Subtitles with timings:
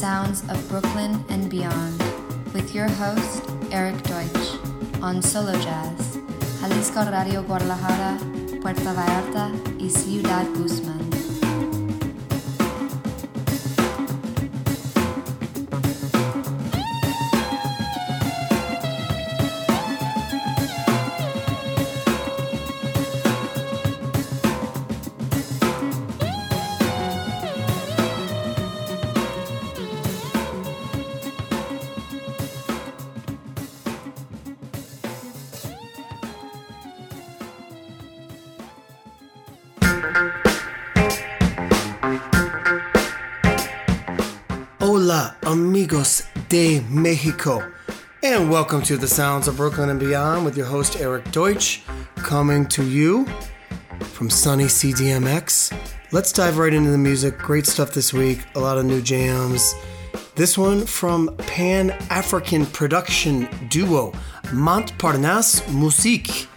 [0.00, 1.98] sounds of Brooklyn and beyond
[2.54, 4.56] with your host, Eric Deutsch,
[5.02, 6.18] on Solo Jazz,
[6.58, 8.18] Jalisco Radio Guadalajara,
[8.62, 10.89] Puerto Vallarta y Ciudad Guzman.
[46.50, 47.62] De Mexico,
[48.24, 51.84] and welcome to the Sounds of Brooklyn and Beyond with your host Eric Deutsch,
[52.16, 53.24] coming to you
[54.00, 55.72] from sunny CDMX.
[56.10, 57.38] Let's dive right into the music.
[57.38, 59.76] Great stuff this week, a lot of new jams.
[60.34, 64.10] This one from Pan African production duo
[64.46, 66.48] Montparnasse Musique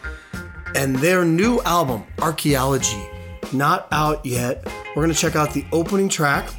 [0.73, 3.07] and their new album, Archaeology.
[3.51, 4.65] Not out yet.
[4.95, 6.49] We're gonna check out the opening track.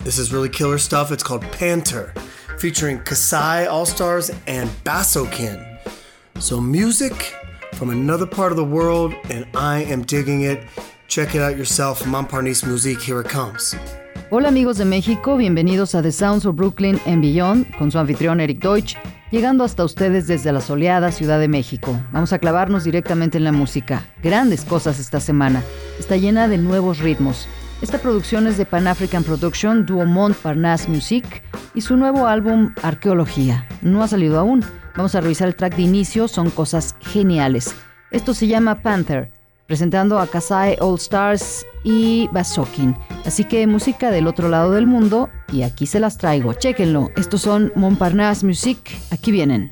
[0.00, 1.12] This is really killer stuff.
[1.12, 2.14] It's called Panther,
[2.58, 5.78] featuring Kasai All Stars and Bassokin.
[6.38, 7.14] So, music
[7.74, 10.60] from another part of the world, and I am digging it.
[11.08, 12.04] Check it out yourself.
[12.04, 13.74] Montparnasse Musique, here it comes.
[14.28, 18.40] Hola amigos de México, bienvenidos a The Sounds of Brooklyn and Beyond con su anfitrión
[18.40, 18.96] Eric Deutsch,
[19.30, 22.00] llegando hasta ustedes desde la soleada Ciudad de México.
[22.10, 24.04] Vamos a clavarnos directamente en la música.
[24.24, 25.62] Grandes cosas esta semana.
[26.00, 27.46] Está llena de nuevos ritmos.
[27.82, 31.42] Esta producción es de Pan African Production, Duo Montparnasse Music
[31.74, 33.68] y su nuevo álbum Arqueología.
[33.82, 34.64] No ha salido aún.
[34.96, 37.74] Vamos a revisar el track de inicio, son cosas geniales.
[38.10, 39.30] Esto se llama Panther,
[39.66, 42.96] presentando a Kasai All Stars y Basokin.
[43.26, 46.54] Así que música del otro lado del mundo y aquí se las traigo.
[46.54, 47.10] Chéquenlo.
[47.14, 48.78] Estos son Montparnasse Music.
[49.10, 49.68] Aquí vienen.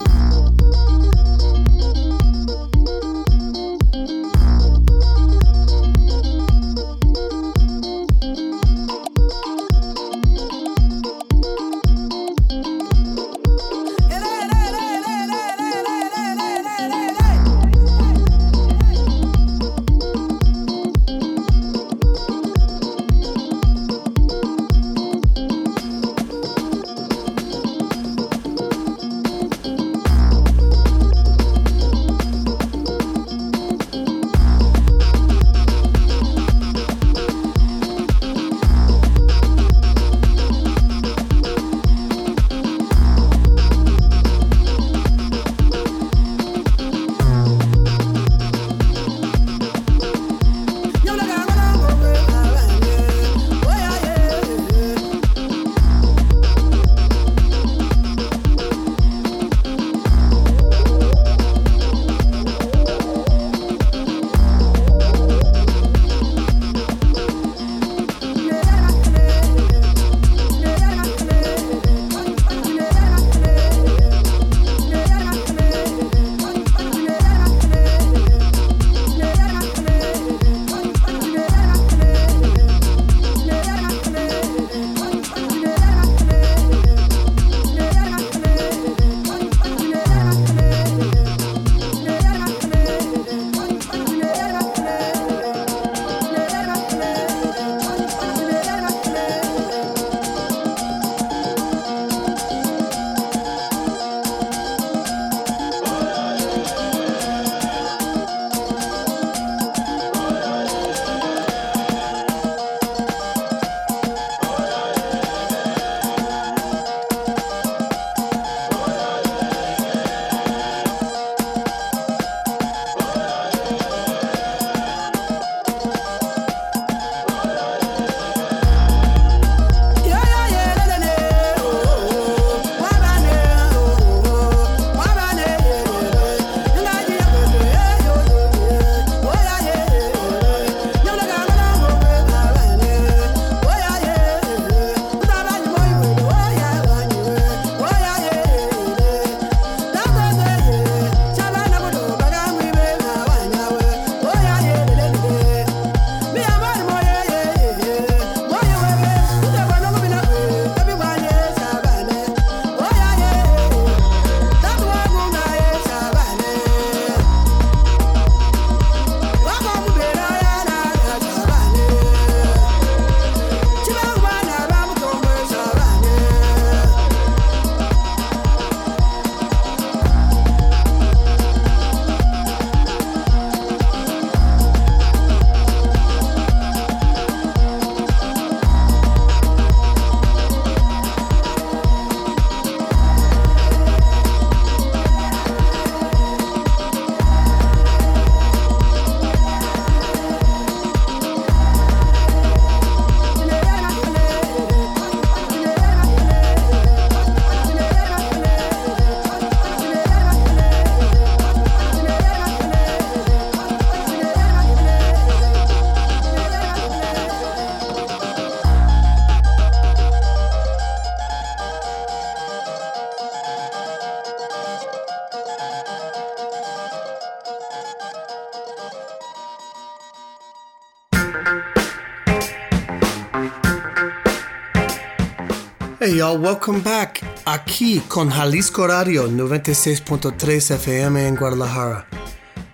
[236.32, 237.23] Welcome back.
[237.44, 242.06] Aquí con Jalisco Radio 96.3 FM en Guadalajara,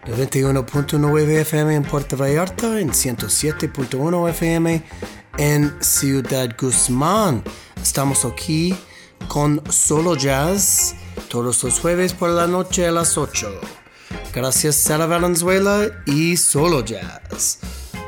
[0.06, 4.82] 91.9 FM en Puerto Vallarta, en 107.1 FM
[5.38, 7.42] en Ciudad Guzmán.
[7.82, 8.74] Estamos aquí
[9.26, 10.94] con Solo Jazz
[11.28, 13.60] todos los jueves por la noche a las 8.
[14.32, 17.58] Gracias Sara Valenzuela y Solo Jazz.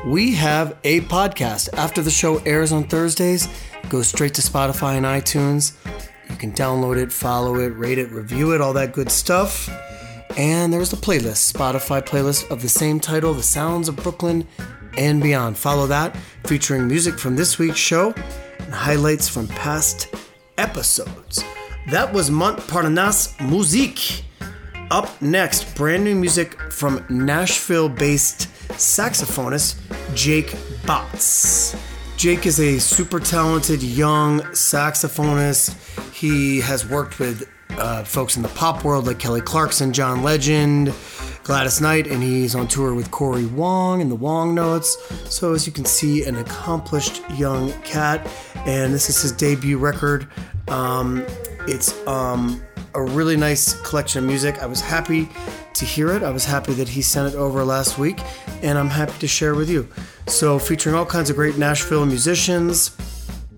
[0.05, 1.69] We have a podcast.
[1.77, 3.47] After the show airs on Thursdays,
[3.89, 5.73] Go straight to Spotify and iTunes.
[6.29, 9.69] You can download it, follow it, rate it, review it, all that good stuff.
[10.37, 14.47] And there's a playlist, Spotify playlist of the same title, The Sounds of Brooklyn
[14.97, 15.57] and Beyond.
[15.57, 18.13] Follow that, featuring music from this week's show
[18.59, 20.13] and highlights from past
[20.57, 21.43] episodes.
[21.91, 24.23] That was Montparnasse Musique.
[24.89, 29.79] Up next, brand new music from Nashville based saxophonist
[30.15, 30.55] Jake
[30.85, 31.75] Botts.
[32.23, 35.75] Jake is a super talented young saxophonist.
[36.13, 40.93] He has worked with uh, folks in the pop world like Kelly Clarkson, John Legend,
[41.43, 44.95] Gladys Knight, and he's on tour with Cory Wong and the Wong Notes.
[45.29, 48.25] So, as you can see, an accomplished young cat,
[48.65, 50.25] and this is his debut record.
[50.69, 51.25] Um,
[51.67, 52.63] it's um,
[52.95, 54.63] a really nice collection of music.
[54.63, 55.27] I was happy
[55.75, 56.23] to hear it.
[56.23, 58.19] I was happy that he sent it over last week,
[58.61, 59.87] and I'm happy to share with you.
[60.27, 62.95] So, featuring all kinds of great Nashville musicians.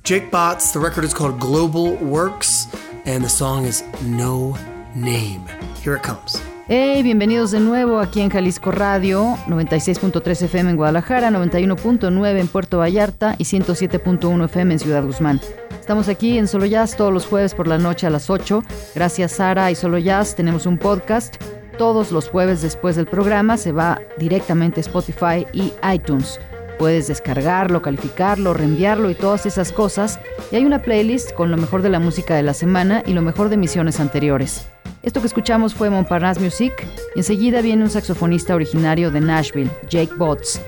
[0.03, 2.67] Jake Botts, the record is called Global Works,
[3.05, 4.57] and the song is No
[4.95, 5.43] Name.
[5.81, 6.41] Here it comes.
[6.67, 12.79] Hey, bienvenidos de nuevo aquí en Jalisco Radio, 96.3 FM en Guadalajara, 91.9 en Puerto
[12.79, 15.39] Vallarta y 107.1 FM en Ciudad Guzmán.
[15.79, 18.63] Estamos aquí en Solo Jazz todos los jueves por la noche a las 8.
[18.95, 21.35] Gracias Sara y Solo Jazz tenemos un podcast.
[21.77, 26.39] Todos los jueves después del programa se va directamente a Spotify y iTunes.
[26.79, 30.19] Puedes descargarlo, calificarlo, reenviarlo y todas esas cosas.
[30.51, 33.21] Y hay una playlist con lo mejor de la música de la semana y lo
[33.21, 34.67] mejor de misiones anteriores.
[35.03, 36.73] Esto que escuchamos fue Montparnasse Music
[37.13, 40.61] y enseguida viene un saxofonista originario de Nashville, Jake Botts.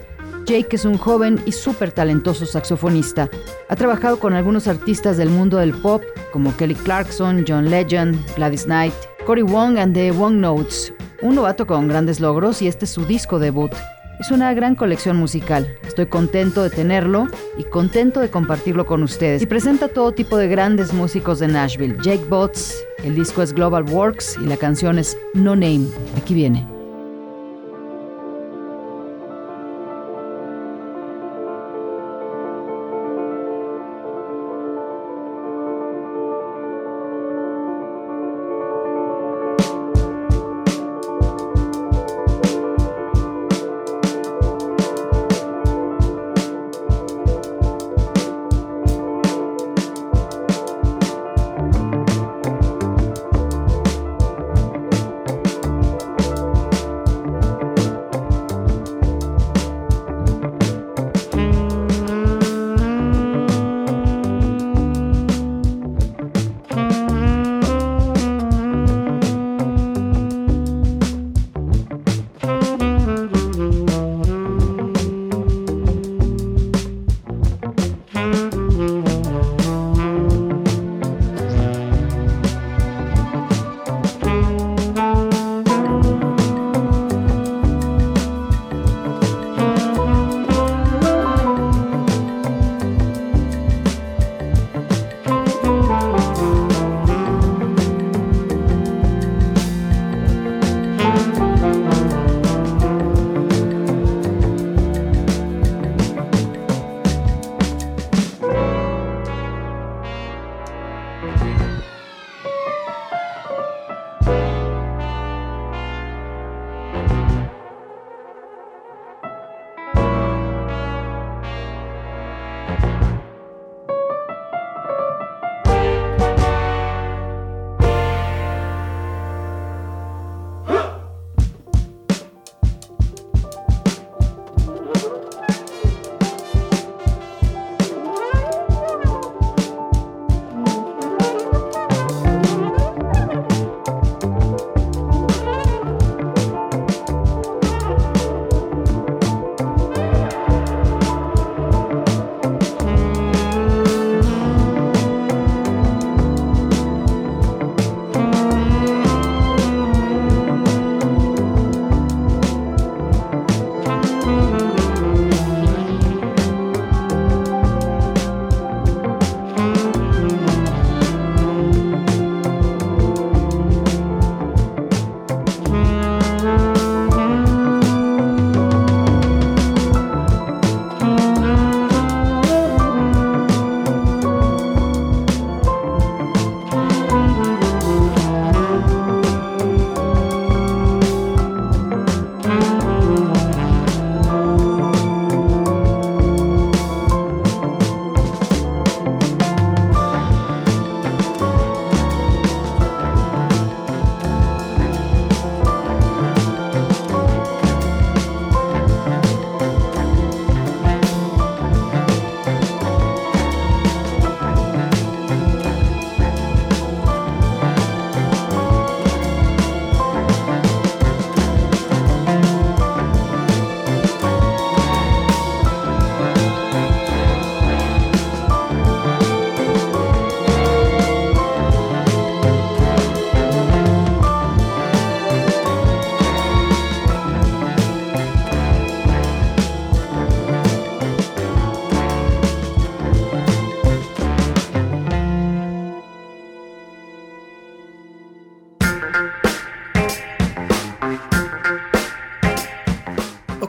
[0.46, 3.30] Jake es un joven y súper talentoso saxofonista.
[3.70, 8.66] Ha trabajado con algunos artistas del mundo del pop como Kelly Clarkson, John Legend, Gladys
[8.66, 8.94] Knight,
[9.26, 10.94] Cory Wong and the Wong Notes.
[11.22, 13.72] Un novato con grandes logros y este es su disco debut.
[14.20, 15.68] Es una gran colección musical.
[15.86, 19.42] Estoy contento de tenerlo y contento de compartirlo con ustedes.
[19.42, 21.98] Y presenta todo tipo de grandes músicos de Nashville.
[22.04, 25.88] Jake Botts, el disco es Global Works y la canción es No Name.
[26.18, 26.77] Aquí viene.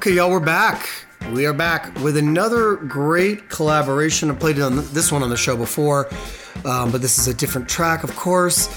[0.09, 0.89] Okay, y'all, we're back.
[1.33, 4.31] We are back with another great collaboration.
[4.31, 6.09] I played on this one on the show before,
[6.65, 8.69] um, but this is a different track, of course.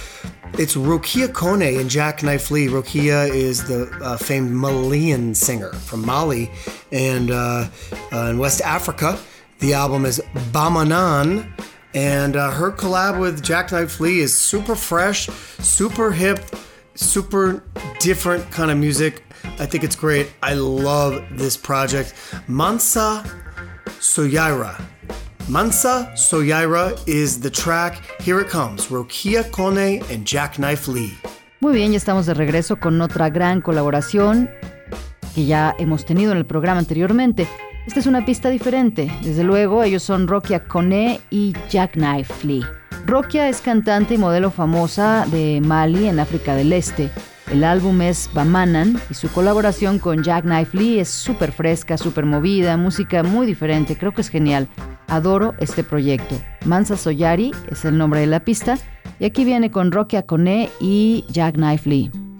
[0.60, 2.68] It's Rokia Kone and Jacknife Lee.
[2.68, 6.52] Rokia is the uh, famed Malian singer from Mali
[6.92, 7.70] and uh,
[8.12, 9.18] uh, in West Africa.
[9.60, 10.20] The album is
[10.52, 11.50] Bamanan,
[11.94, 16.40] and uh, her collab with Jacknife Lee is super fresh, super hip,
[16.96, 17.64] super
[18.00, 19.24] different kind of music.
[19.60, 20.28] I think it's great.
[20.44, 22.14] I love this project.
[22.48, 23.24] Mansa
[24.00, 24.80] Soyaira.
[25.48, 28.02] Mansa Soyaira is the track.
[28.22, 28.88] Here it comes.
[28.88, 31.18] Rokia Kone and Jacknife Lee.
[31.60, 34.50] Muy bien, ya estamos de regreso con otra gran colaboración
[35.36, 37.48] que ya hemos tenido en el programa anteriormente.
[37.86, 39.12] Esta es una pista diferente.
[39.24, 42.64] Desde luego, ellos son Rokia Kone y Jacknife Lee.
[43.06, 47.10] Rokia es cantante y modelo famosa de Mali en África del Este.
[47.52, 52.78] El álbum es Bamanan y su colaboración con Jacknife Lee es súper fresca, súper movida,
[52.78, 54.70] música muy diferente, creo que es genial.
[55.08, 56.40] Adoro este proyecto.
[56.66, 58.78] Mansa Soyari es el nombre de la pista
[59.20, 62.31] y aquí viene con Rokia Kone y Jacknife Lee.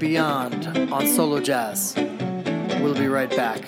[0.00, 1.94] Beyond on Solo Jazz.
[2.80, 3.62] We'll be right back.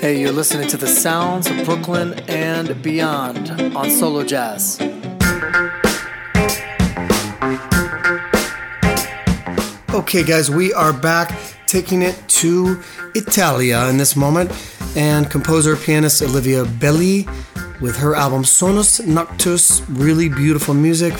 [0.00, 4.80] Hey, you're listening to the sounds of Brooklyn and beyond on Solo Jazz.
[9.94, 12.82] Okay, guys, we are back taking it to
[13.14, 14.50] Italia in this moment
[14.96, 17.26] and composer pianist Olivia Belli
[17.82, 19.84] with her album Sonus Noctus.
[19.88, 21.14] Really beautiful music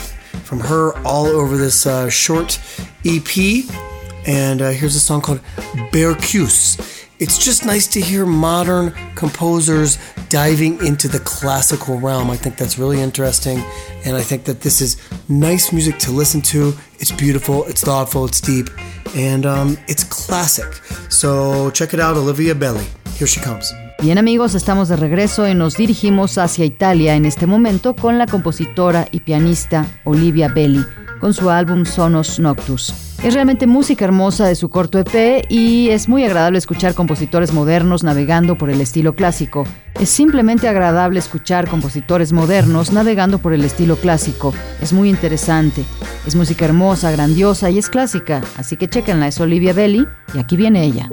[0.44, 2.58] from her all over this uh, short
[3.04, 3.64] EP.
[4.26, 5.40] And uh, here's a song called
[5.90, 6.78] Berceuse.
[7.18, 12.30] It's just nice to hear modern composers diving into the classical realm.
[12.30, 13.58] I think that's really interesting.
[14.04, 14.96] And I think that this is
[15.28, 16.74] nice music to listen to.
[16.98, 18.68] It's beautiful, it's thoughtful, it's deep,
[19.14, 20.72] and um, it's classic.
[21.10, 22.86] So check it out, Olivia Belli.
[23.14, 23.72] Here she comes.
[24.02, 28.26] Bien amigos, estamos de regreso y nos dirigimos hacia Italia en este momento con la
[28.26, 30.84] compositora y pianista Olivia Belli,
[31.20, 32.92] con su álbum Sonos Noctus.
[33.22, 38.02] Es realmente música hermosa de su corto EP y es muy agradable escuchar compositores modernos
[38.02, 39.64] navegando por el estilo clásico.
[40.00, 44.52] Es simplemente agradable escuchar compositores modernos navegando por el estilo clásico.
[44.80, 45.84] Es muy interesante.
[46.26, 48.40] Es música hermosa, grandiosa y es clásica.
[48.56, 50.04] Así que chequenla, es Olivia Belli
[50.34, 51.08] y aquí viene ella.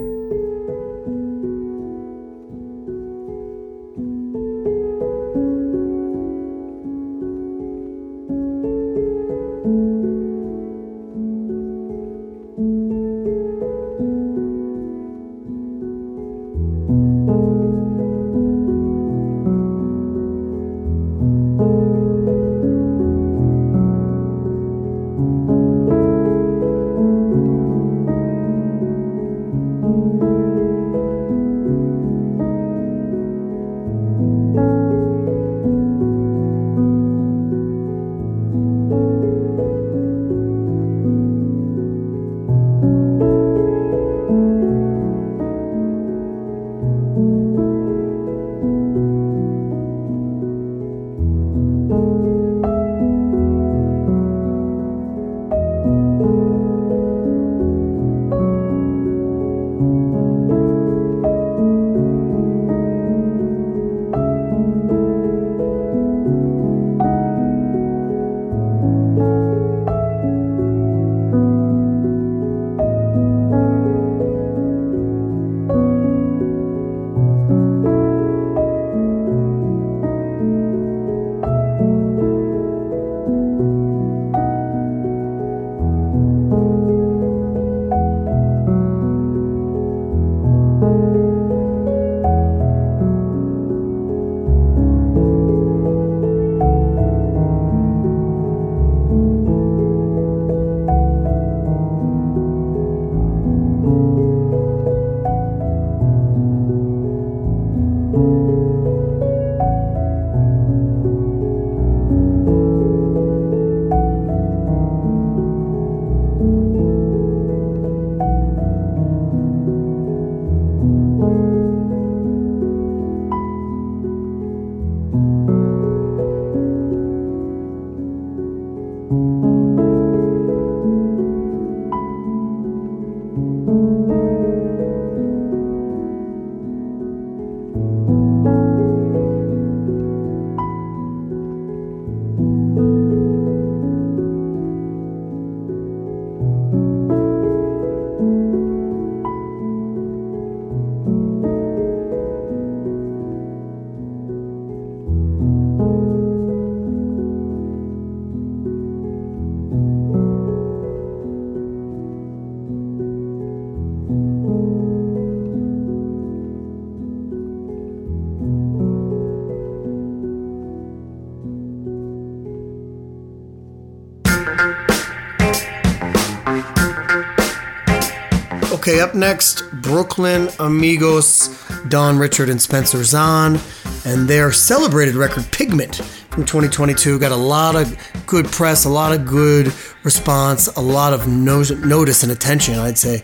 [178.90, 181.56] Okay, up next, Brooklyn Amigos,
[181.90, 183.60] Dawn Richard and Spencer Zahn,
[184.04, 185.98] and their celebrated record Pigment
[186.32, 189.72] from 2022 got a lot of good press, a lot of good
[190.04, 193.22] response, a lot of no- notice and attention, I'd say,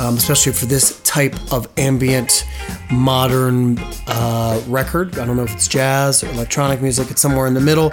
[0.00, 2.44] um, especially for this type of ambient
[2.90, 5.16] modern uh, record.
[5.20, 7.92] I don't know if it's jazz or electronic music, it's somewhere in the middle.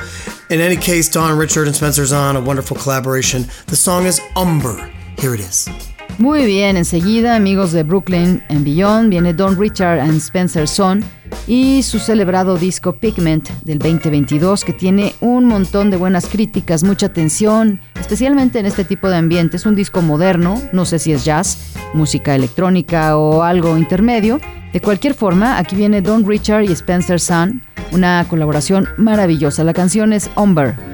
[0.49, 3.45] In any case, Dawn Richard and Spencer Zahn, a wonderful collaboration.
[3.67, 4.91] The song is Umber.
[5.19, 5.69] Here it is.
[6.17, 11.03] Muy bien, enseguida, amigos de Brooklyn and Beyond, viene Don Richard and Spencer Son
[11.47, 17.07] y su celebrado disco Pigment del 2022 que tiene un montón de buenas críticas, mucha
[17.07, 19.57] atención, especialmente en este tipo de ambiente.
[19.57, 24.39] Es un disco moderno, no sé si es jazz, música electrónica o algo intermedio.
[24.73, 29.63] De cualquier forma, aquí viene Don Richard y Spencer Son, una colaboración maravillosa.
[29.63, 30.90] La canción es Umber.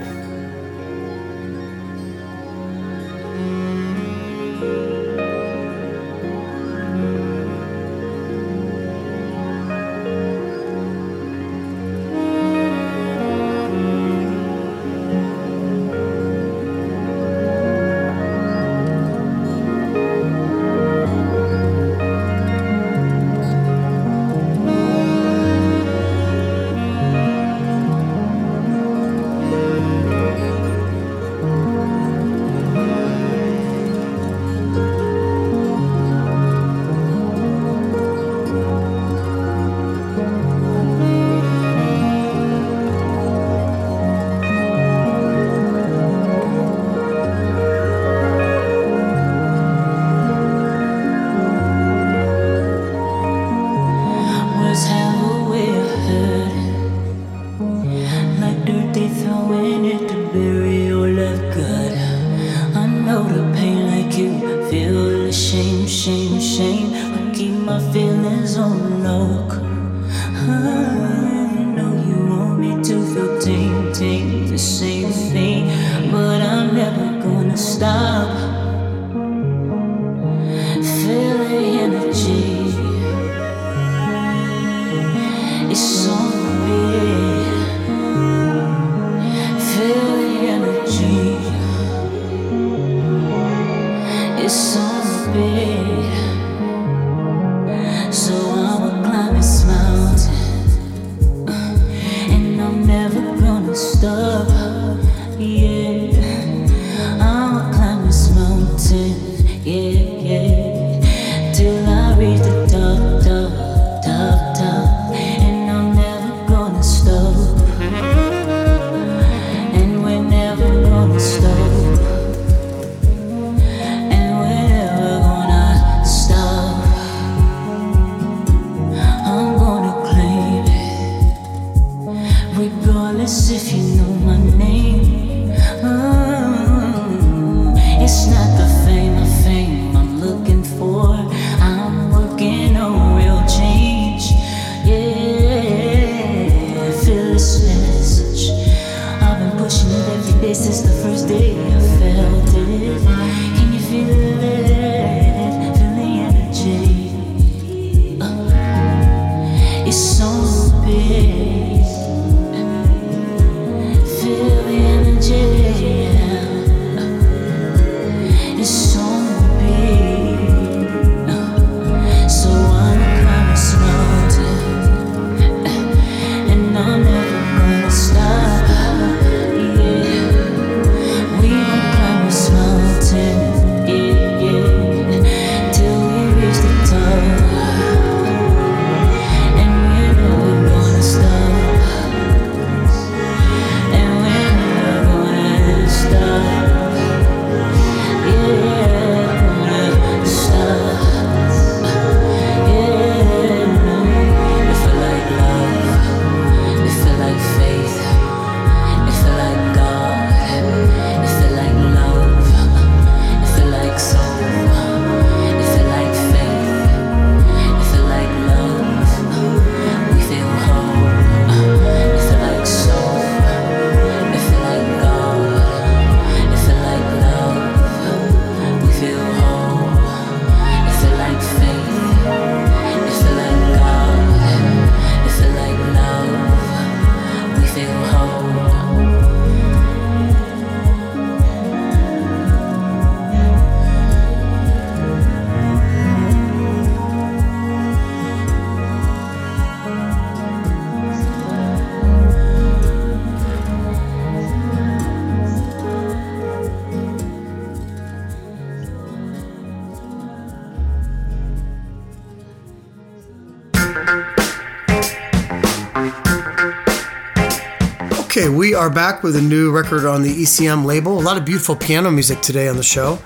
[268.67, 271.17] We are back with a new record on the ECM label.
[271.17, 273.17] A lot of beautiful piano music today on the show,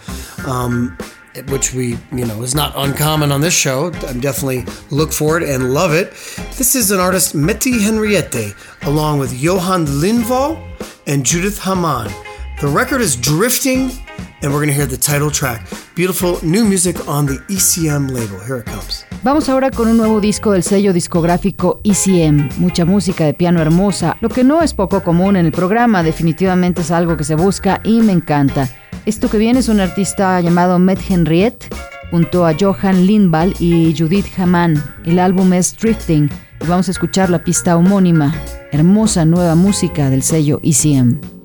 [0.46, 0.96] um,
[1.48, 3.88] which we, you know, is not uncommon on this show.
[3.88, 6.12] I definitely look for it and love it.
[6.60, 10.64] This is an artist, Mette Henriette, along with Johan Lindvall
[11.08, 12.12] and Judith Hamann.
[12.62, 13.90] The record is Drifting,
[14.44, 15.68] and we're going to hear the title track.
[15.96, 18.40] Beautiful new music on the ECM label.
[18.42, 19.06] Here it comes.
[19.24, 24.18] Vamos ahora con un nuevo disco del sello discográfico ECM, mucha música de piano hermosa,
[24.20, 27.82] lo que no es poco común en el programa, definitivamente es algo que se busca
[27.84, 28.68] y me encanta.
[29.06, 31.68] Esto que viene es un artista llamado Matt Henriette,
[32.10, 34.84] junto a Johan Lindvall y Judith Hamann.
[35.06, 36.28] El álbum es Drifting
[36.60, 38.34] y vamos a escuchar la pista homónima,
[38.72, 41.41] hermosa nueva música del sello ECM.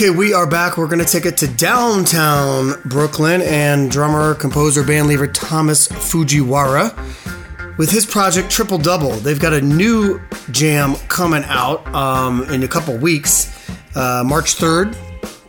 [0.00, 0.78] Okay, we are back.
[0.78, 6.96] We're going to take it to downtown Brooklyn and drummer, composer, bandleader Tomas Fujiwara
[7.76, 9.10] with his project Triple Double.
[9.10, 10.18] They've got a new
[10.52, 14.96] jam coming out um, in a couple weeks, uh, March 3rd,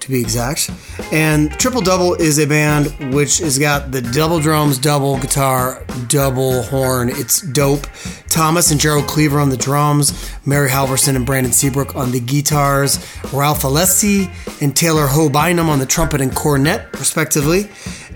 [0.02, 0.70] to be exact.
[1.14, 6.64] And Triple Double is a band which has got the double drums, double guitar, double
[6.64, 7.08] horn.
[7.08, 7.88] It's dope.
[8.32, 12.98] Tomas and Gerald Cleaver on the drums, Mary Halvorson and Brandon Seabrook on the guitars,
[13.34, 17.70] Ralph Alessi and Taylor Ho Bynum on the trumpet and cornet, respectively.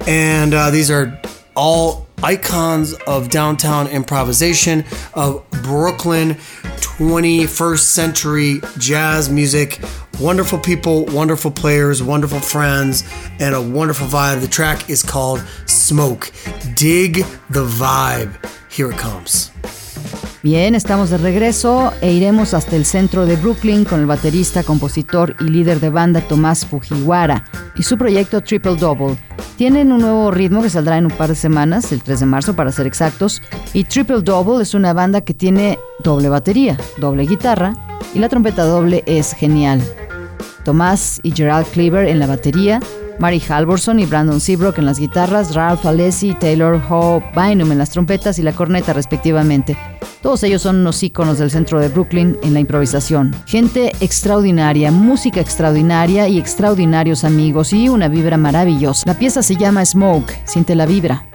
[0.08, 1.20] And uh, these are
[1.56, 6.36] all icons of downtown improvisation, of Brooklyn
[6.96, 9.82] 21st century jazz music.
[10.22, 13.04] Wonderful people, wonderful players, wonderful friends,
[13.40, 14.40] and a wonderful vibe.
[14.40, 16.32] The track is called Smoke.
[16.74, 18.34] Dig the vibe.
[18.72, 19.52] Here it comes.
[20.46, 25.36] Bien, estamos de regreso e iremos hasta el centro de Brooklyn con el baterista, compositor
[25.40, 29.18] y líder de banda Tomás Fujiwara y su proyecto Triple Double.
[29.58, 32.56] Tienen un nuevo ritmo que saldrá en un par de semanas, el 3 de marzo
[32.56, 33.42] para ser exactos,
[33.74, 37.74] y Triple Double es una banda que tiene doble batería, doble guitarra
[38.14, 39.82] y la trompeta doble es genial.
[40.64, 42.80] Tomás y Gerald Cleaver en la batería,
[43.20, 47.78] Mary Halvorson y Brandon Seabrook en las guitarras, Ralph Alessi y Taylor Ho Bynum en
[47.78, 49.78] las trompetas y la corneta respectivamente.
[50.22, 53.36] Todos ellos son unos íconos del centro de Brooklyn en la improvisación.
[53.46, 59.04] Gente extraordinaria, música extraordinaria y extraordinarios amigos y una vibra maravillosa.
[59.06, 61.28] La pieza se llama Smoke, siente la vibra.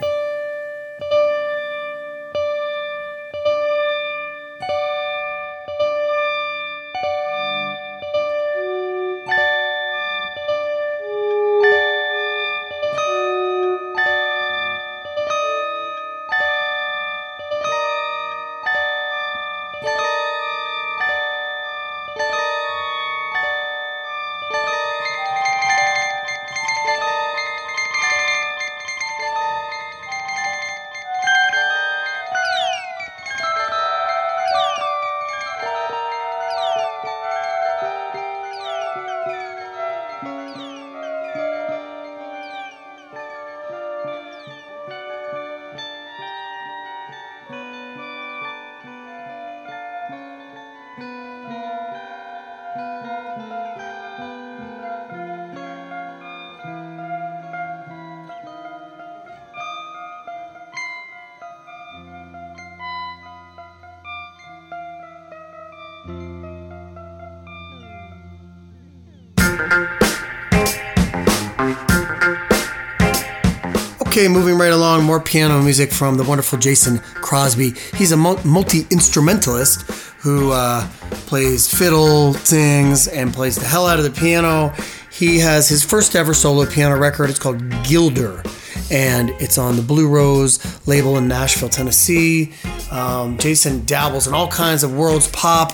[74.11, 77.75] Okay, moving right along, more piano music from the wonderful Jason Crosby.
[77.95, 79.83] He's a multi instrumentalist
[80.19, 80.85] who uh,
[81.29, 84.75] plays fiddle, sings, and plays the hell out of the piano.
[85.13, 87.31] He has his first ever solo piano record.
[87.31, 88.43] It's called Gilder,
[88.91, 92.53] and it's on the Blue Rose label in Nashville, Tennessee.
[92.91, 95.71] Um, Jason dabbles in all kinds of worlds pop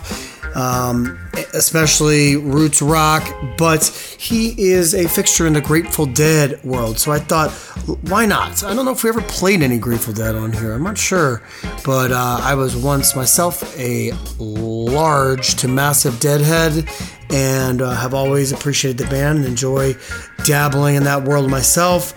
[0.57, 1.19] um,
[1.53, 6.99] especially roots rock, but he is a fixture in the Grateful Dead world.
[6.99, 7.53] So I thought,
[8.09, 8.65] why not?
[8.65, 10.73] I don't know if we ever played any Grateful Dead on here.
[10.73, 11.43] I'm not sure,
[11.85, 16.89] but uh, I was once myself a large to massive Deadhead,
[17.31, 19.95] and uh, have always appreciated the band and enjoy
[20.45, 22.13] dabbling in that world myself.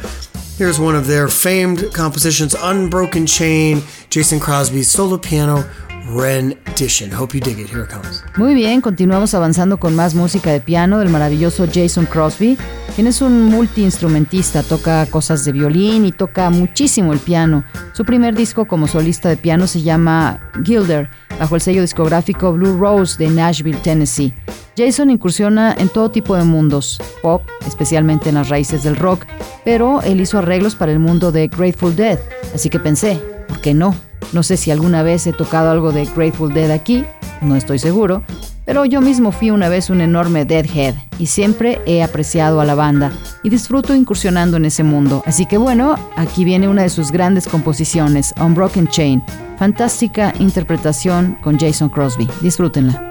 [0.58, 5.70] Here's one of their famed compositions, Unbroken Chain, Jason Crosby's solo piano
[6.10, 7.12] rendition.
[7.12, 7.70] Hope you dig it.
[7.70, 8.24] Here it comes.
[8.38, 12.58] Muy bien, continuamos avanzando con más música de piano del maravilloso Jason Crosby,
[12.96, 17.64] quien es un multiinstrumentista, toca cosas de violín y toca muchísimo el piano.
[17.94, 22.78] Su primer disco como solista de piano se llama Gilder, bajo el sello discográfico Blue
[22.78, 24.34] Rose de Nashville, Tennessee.
[24.78, 29.26] Jason incursiona en todo tipo de mundos, pop, especialmente en las raíces del rock,
[29.66, 32.18] pero él hizo arreglos para el mundo de Grateful Dead,
[32.56, 33.94] así que pensé, ¿por qué no?
[34.32, 37.04] No sé si alguna vez he tocado algo de Grateful Dead aquí,
[37.42, 38.24] no estoy seguro,
[38.70, 42.76] pero yo mismo fui una vez un enorme Deadhead y siempre he apreciado a la
[42.76, 45.24] banda y disfruto incursionando en ese mundo.
[45.26, 49.24] Así que bueno, aquí viene una de sus grandes composiciones, Unbroken Chain.
[49.58, 52.30] Fantástica interpretación con Jason Crosby.
[52.42, 53.09] Disfrútenla.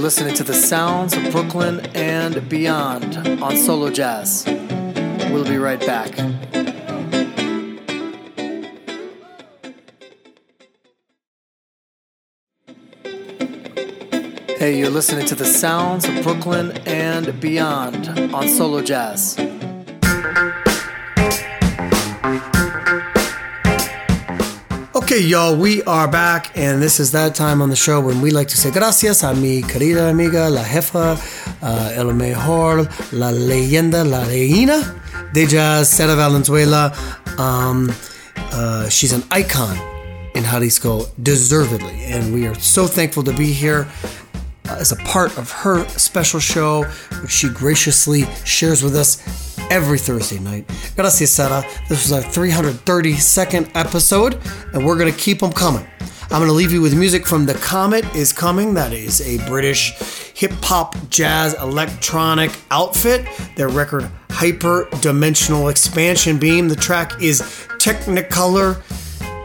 [0.00, 4.44] Listening to the sounds of Brooklyn and beyond on Solo Jazz.
[5.30, 6.14] We'll be right back.
[14.58, 19.49] Hey, you're listening to the sounds of Brooklyn and beyond on Solo Jazz.
[25.12, 28.30] Okay, y'all, we are back, and this is that time on the show when we
[28.30, 31.18] like to say gracias a mi querida amiga, la jefa,
[31.60, 35.02] uh, el mejor, la leyenda, la reina
[35.32, 36.96] de jazz, Sara Valenzuela.
[37.38, 37.92] Um,
[38.36, 39.76] uh, she's an icon
[40.36, 43.88] in Jalisco, deservedly, and we are so thankful to be here
[44.66, 46.84] as a part of her special show,
[47.20, 50.66] which she graciously shares with us every Thursday night.
[50.96, 51.64] Gracias, Sara.
[51.88, 54.38] This was our 332nd episode,
[54.74, 55.86] and we're going to keep them coming.
[56.32, 58.74] I'm going to leave you with music from The Comet is Coming.
[58.74, 63.26] That is a British hip hop, jazz, electronic outfit.
[63.56, 66.68] Their record, Hyper Dimensional Expansion Beam.
[66.68, 67.40] The track is
[67.78, 68.80] Technicolor.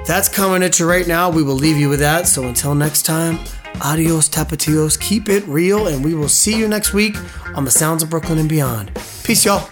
[0.06, 1.32] That's coming at you right now.
[1.32, 2.28] We will leave you with that.
[2.28, 3.40] So until next time,
[3.82, 5.00] Adios, Tapatios.
[5.00, 7.16] Keep it real, and we will see you next week
[7.56, 8.92] on the Sounds of Brooklyn and Beyond.
[9.24, 9.70] Peace, y'all.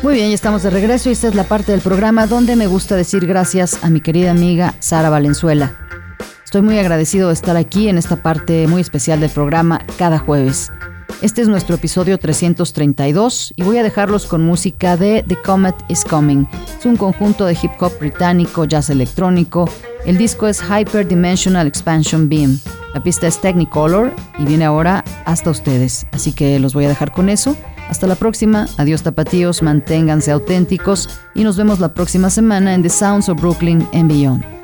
[0.00, 2.68] Muy bien, ya estamos de regreso y esta es la parte del programa donde me
[2.68, 5.76] gusta decir gracias a mi querida amiga Sara Valenzuela.
[6.44, 10.70] Estoy muy agradecido de estar aquí en esta parte muy especial del programa cada jueves.
[11.20, 16.04] Este es nuestro episodio 332 y voy a dejarlos con música de The Comet is
[16.04, 16.46] Coming.
[16.78, 19.68] Es un conjunto de hip hop británico, jazz electrónico.
[20.06, 22.60] El disco es Hyper Dimensional Expansion Beam.
[22.94, 26.06] La pista es Technicolor y viene ahora hasta ustedes.
[26.12, 27.56] Así que los voy a dejar con eso.
[27.88, 28.66] Hasta la próxima.
[28.76, 33.86] Adiós tapatíos, manténganse auténticos y nos vemos la próxima semana en The Sounds of Brooklyn
[33.92, 34.57] and Beyond.